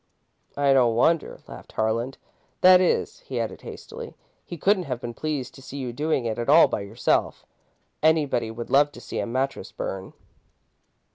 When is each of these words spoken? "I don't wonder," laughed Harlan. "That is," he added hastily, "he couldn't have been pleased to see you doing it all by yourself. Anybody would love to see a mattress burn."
"I 0.57 0.73
don't 0.73 0.95
wonder," 0.95 1.41
laughed 1.47 1.73
Harlan. 1.73 2.15
"That 2.61 2.81
is," 2.81 3.19
he 3.19 3.39
added 3.39 3.61
hastily, 3.61 4.15
"he 4.43 4.57
couldn't 4.57 4.85
have 4.85 4.99
been 4.99 5.13
pleased 5.13 5.53
to 5.53 5.61
see 5.61 5.77
you 5.77 5.93
doing 5.93 6.25
it 6.25 6.49
all 6.49 6.67
by 6.67 6.81
yourself. 6.81 7.45
Anybody 8.01 8.49
would 8.49 8.71
love 8.71 8.91
to 8.93 8.99
see 8.99 9.19
a 9.19 9.27
mattress 9.27 9.71
burn." 9.71 10.13